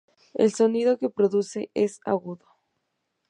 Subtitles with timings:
[0.33, 2.47] El sonido que produce es agudo.